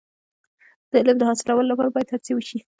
[0.89, 2.59] د علم د حاصلولو لپاره باید هڅې وشي.